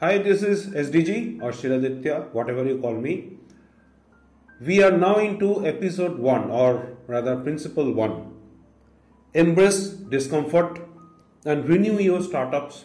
Hi, 0.00 0.16
this 0.18 0.44
is 0.44 0.68
SDG 0.68 1.42
or 1.42 1.50
Shiladitya, 1.50 2.32
whatever 2.32 2.64
you 2.64 2.78
call 2.78 2.94
me. 2.94 3.32
We 4.60 4.80
are 4.80 4.92
now 4.92 5.16
into 5.16 5.66
episode 5.66 6.20
1 6.20 6.52
or 6.52 6.96
rather 7.08 7.34
principle 7.38 7.92
1. 7.92 8.32
Embrace 9.34 9.88
discomfort 10.14 10.78
and 11.44 11.68
renew 11.68 11.98
your 11.98 12.22
startup's 12.22 12.84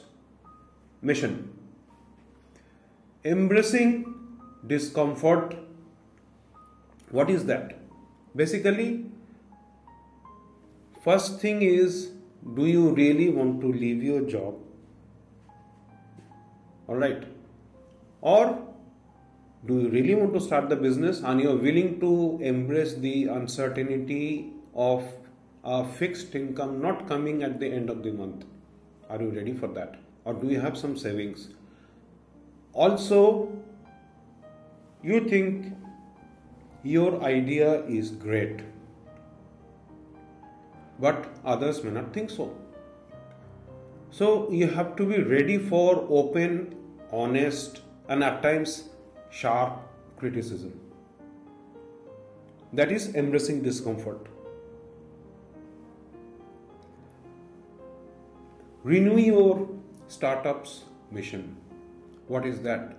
mission. 1.03 1.53
Embracing 3.23 4.15
discomfort, 4.65 5.55
what 7.11 7.29
is 7.29 7.45
that? 7.45 7.77
Basically, 8.35 9.05
first 11.03 11.39
thing 11.39 11.61
is 11.61 12.09
do 12.55 12.65
you 12.65 12.89
really 12.95 13.29
want 13.29 13.61
to 13.61 13.67
leave 13.71 14.01
your 14.01 14.21
job? 14.21 14.62
All 16.87 16.95
right. 16.95 17.23
Or 18.21 18.59
do 19.65 19.79
you 19.79 19.89
really 19.89 20.15
want 20.15 20.33
to 20.33 20.41
start 20.41 20.69
the 20.69 20.75
business 20.75 21.21
and 21.21 21.41
you're 21.41 21.55
willing 21.55 21.99
to 21.99 22.39
embrace 22.41 22.93
the 22.95 23.27
uncertainty 23.27 24.51
of 24.75 25.03
a 25.63 25.85
fixed 25.85 26.35
income 26.35 26.81
not 26.81 27.07
coming 27.07 27.43
at 27.43 27.59
the 27.59 27.67
end 27.67 27.89
of 27.89 28.03
the 28.03 28.11
month? 28.11 28.45
Are 29.09 29.21
you 29.21 29.29
ready 29.29 29.53
for 29.53 29.67
that? 29.67 29.95
Or 30.25 30.33
do 30.33 30.49
you 30.49 30.59
have 30.59 30.77
some 30.77 30.97
savings? 30.97 31.49
Also, 32.73 33.51
you 35.01 35.27
think 35.29 35.73
your 36.83 37.21
idea 37.23 37.83
is 37.85 38.09
great 38.11 38.61
but 40.99 41.25
others 41.43 41.83
may 41.83 41.91
not 41.91 42.13
think 42.13 42.29
so. 42.29 42.55
So 44.15 44.51
you 44.51 44.67
have 44.67 44.95
to 44.97 45.05
be 45.07 45.23
ready 45.23 45.57
for 45.57 46.05
open, 46.07 46.75
honest, 47.11 47.81
and 48.07 48.23
at 48.23 48.43
times 48.43 48.89
sharp 49.31 49.79
criticism. 50.17 50.79
That 52.73 52.91
is 52.91 53.15
embracing 53.15 53.63
discomfort. 53.63 54.27
Renew 58.83 59.17
your 59.17 59.67
startup's 60.09 60.83
mission. 61.09 61.57
What 62.27 62.45
is 62.45 62.61
that? 62.61 62.95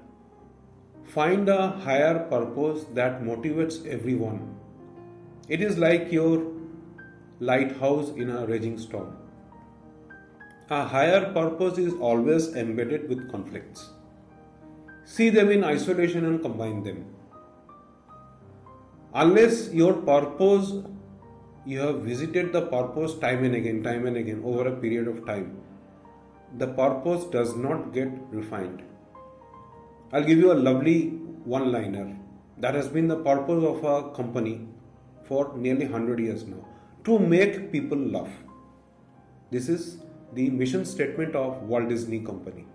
Find 1.04 1.48
a 1.48 1.68
higher 1.68 2.18
purpose 2.28 2.86
that 2.94 3.22
motivates 3.22 3.86
everyone. 3.86 4.56
It 5.48 5.60
is 5.60 5.78
like 5.78 6.10
your 6.10 6.42
lighthouse 7.38 8.08
in 8.08 8.30
a 8.30 8.46
raging 8.46 8.78
storm. 8.78 9.16
A 10.70 10.82
higher 10.82 11.30
purpose 11.34 11.76
is 11.76 11.92
always 12.00 12.54
embedded 12.56 13.06
with 13.10 13.30
conflicts. 13.30 13.90
See 15.04 15.28
them 15.28 15.50
in 15.50 15.62
isolation 15.62 16.24
and 16.24 16.40
combine 16.40 16.82
them. 16.82 17.04
Unless 19.12 19.74
your 19.74 19.92
purpose, 19.92 20.72
you 21.66 21.80
have 21.80 22.00
visited 22.00 22.54
the 22.54 22.62
purpose 22.62 23.14
time 23.18 23.44
and 23.44 23.54
again, 23.54 23.82
time 23.82 24.06
and 24.06 24.16
again 24.16 24.40
over 24.42 24.68
a 24.68 24.76
period 24.76 25.06
of 25.06 25.26
time, 25.26 25.60
the 26.56 26.68
purpose 26.68 27.24
does 27.24 27.54
not 27.54 27.92
get 27.92 28.08
refined. 28.30 28.82
I'll 30.12 30.24
give 30.24 30.38
you 30.38 30.50
a 30.50 30.54
lovely 30.54 31.08
one 31.44 31.72
liner. 31.72 32.16
That 32.56 32.74
has 32.74 32.88
been 32.88 33.08
the 33.08 33.16
purpose 33.16 33.62
of 33.62 33.84
a 33.84 34.14
company 34.14 34.66
for 35.24 35.52
nearly 35.56 35.84
100 35.84 36.20
years 36.20 36.44
now 36.46 36.66
to 37.04 37.18
make 37.18 37.70
people 37.70 37.98
laugh. 37.98 38.30
This 39.50 39.68
is 39.68 39.98
the 40.34 40.50
mission 40.50 40.84
statement 40.84 41.34
of 41.34 41.62
Walt 41.62 41.88
Disney 41.88 42.20
Company. 42.20 42.66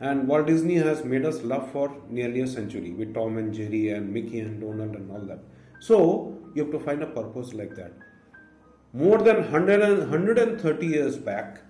And 0.00 0.28
Walt 0.28 0.46
Disney 0.46 0.74
has 0.74 1.04
made 1.04 1.24
us 1.24 1.42
laugh 1.42 1.70
for 1.72 1.96
nearly 2.08 2.40
a 2.40 2.46
century 2.46 2.92
with 2.92 3.14
Tom 3.14 3.38
and 3.38 3.52
Jerry 3.52 3.90
and 3.90 4.12
Mickey 4.12 4.40
and 4.40 4.60
Donald 4.60 4.94
and 4.94 5.10
all 5.10 5.20
that. 5.20 5.40
So 5.80 6.38
you 6.54 6.64
have 6.64 6.72
to 6.72 6.78
find 6.78 7.02
a 7.02 7.06
purpose 7.06 7.54
like 7.54 7.74
that. 7.76 7.92
More 8.92 9.18
than 9.18 9.36
100 9.36 9.80
and 9.82 9.98
130 9.98 10.86
years 10.86 11.16
back, 11.16 11.62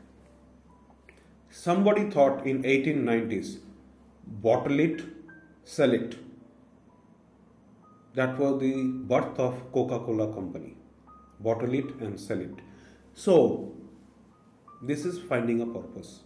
somebody 1.51 2.11
thought 2.11 2.47
in 2.47 2.63
1890s, 2.63 3.59
bottle 4.27 4.81
it, 4.81 5.03
sell 5.65 5.93
it. 5.93 6.17
That 8.15 8.39
was 8.39 8.61
the 8.61 8.83
birth 9.13 9.39
of 9.39 9.73
Coca-Cola 9.73 10.33
company 10.35 10.77
bottle 11.41 11.75
it 11.75 11.89
and 12.01 12.19
sell 12.19 12.41
it 12.41 12.61
so 13.15 13.73
this 14.87 15.05
is 15.05 15.19
finding 15.19 15.61
a 15.61 15.67
purpose. 15.67 16.21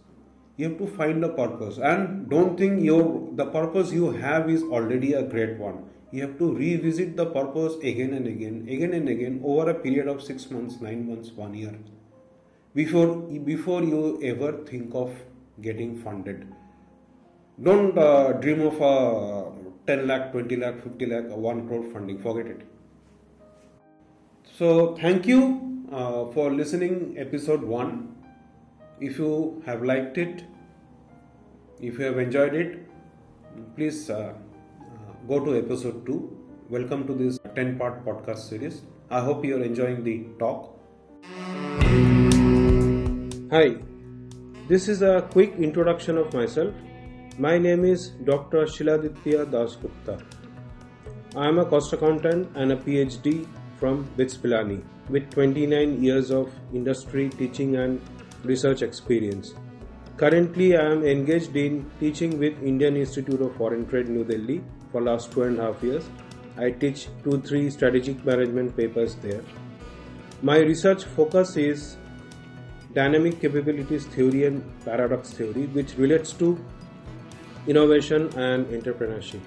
You 0.57 0.69
have 0.69 0.77
to 0.79 0.87
find 0.87 1.23
a 1.23 1.29
purpose. 1.29 1.77
And 1.77 2.29
don't 2.29 2.57
think 2.57 2.83
your 2.83 3.29
the 3.35 3.45
purpose 3.45 3.91
you 3.91 4.11
have 4.11 4.49
is 4.49 4.63
already 4.63 5.13
a 5.13 5.23
great 5.23 5.57
one. 5.57 5.85
You 6.11 6.21
have 6.23 6.37
to 6.39 6.53
revisit 6.53 7.15
the 7.15 7.25
purpose 7.25 7.75
again 7.91 8.13
and 8.13 8.27
again 8.27 8.67
again 8.69 8.93
and 8.93 9.09
again 9.09 9.41
over 9.43 9.69
a 9.69 9.73
period 9.73 10.07
of 10.07 10.21
6 10.21 10.51
months 10.51 10.81
9 10.81 11.07
months 11.09 11.31
1 11.31 11.53
year. 11.61 11.75
Before 12.75 13.07
before 13.51 13.83
you 13.83 14.01
ever 14.33 14.51
think 14.71 14.93
of 15.03 15.15
getting 15.61 15.95
funded. 16.03 16.45
Don't 17.69 17.97
uh, 17.97 18.33
dream 18.43 18.61
of 18.67 18.81
a 18.81 18.93
10 19.87 20.07
lakh 20.07 20.31
20 20.31 20.55
lakh 20.65 20.83
50 20.83 21.05
lakh 21.15 21.35
1 21.49 21.67
crore 21.67 21.83
funding. 21.93 22.21
Forget 22.27 22.47
it. 22.47 22.61
So 24.57 24.95
thank 25.01 25.27
you 25.27 25.41
uh, 25.91 26.25
for 26.33 26.51
listening 26.51 27.15
episode 27.17 27.63
1. 27.63 28.20
If 29.05 29.17
you 29.17 29.63
have 29.65 29.81
liked 29.81 30.19
it, 30.19 30.43
if 31.79 31.97
you 31.97 32.05
have 32.05 32.19
enjoyed 32.19 32.53
it, 32.53 32.87
please 33.75 34.11
uh, 34.11 34.15
uh, 34.15 35.13
go 35.27 35.43
to 35.43 35.57
episode 35.57 36.05
2. 36.05 36.17
Welcome 36.69 37.07
to 37.07 37.13
this 37.15 37.39
10 37.55 37.79
part 37.79 38.05
podcast 38.05 38.47
series. 38.47 38.83
I 39.09 39.21
hope 39.21 39.43
you 39.43 39.57
are 39.57 39.63
enjoying 39.63 40.03
the 40.03 40.27
talk. 40.37 40.77
Hi, 43.49 43.77
this 44.67 44.87
is 44.87 45.01
a 45.01 45.27
quick 45.31 45.55
introduction 45.55 46.19
of 46.19 46.31
myself. 46.35 46.71
My 47.39 47.57
name 47.57 47.83
is 47.83 48.09
Dr. 48.31 48.65
Shiladitya 48.67 49.47
Dasgupta. 49.47 50.23
I 51.35 51.47
am 51.47 51.57
a 51.57 51.65
cost 51.65 51.91
accountant 51.91 52.55
and 52.55 52.71
a 52.71 52.75
PhD 52.75 53.47
from 53.79 54.07
BITS 54.15 54.37
Pilani 54.37 54.83
with 55.09 55.27
29 55.31 56.03
years 56.03 56.29
of 56.29 56.51
industry 56.71 57.29
teaching 57.29 57.77
and 57.77 57.99
research 58.43 58.81
experience. 58.81 59.53
Currently, 60.17 60.77
I 60.77 60.85
am 60.91 61.03
engaged 61.03 61.55
in 61.55 61.89
teaching 61.99 62.37
with 62.37 62.61
Indian 62.61 62.95
Institute 62.95 63.41
of 63.41 63.55
Foreign 63.55 63.87
Trade, 63.87 64.09
New 64.09 64.23
Delhi 64.23 64.63
for 64.91 65.01
last 65.01 65.31
two 65.31 65.43
and 65.43 65.59
a 65.59 65.63
half 65.63 65.81
years. 65.83 66.09
I 66.57 66.71
teach 66.71 67.07
two, 67.23 67.41
three 67.41 67.69
strategic 67.69 68.23
management 68.25 68.75
papers 68.75 69.15
there. 69.15 69.41
My 70.41 70.57
research 70.57 71.05
focus 71.05 71.55
is 71.55 71.97
dynamic 72.93 73.39
capabilities 73.39 74.05
theory 74.05 74.45
and 74.45 74.63
paradox 74.83 75.31
theory, 75.31 75.67
which 75.67 75.95
relates 75.97 76.33
to 76.33 76.59
innovation 77.67 78.23
and 78.37 78.65
entrepreneurship. 78.67 79.39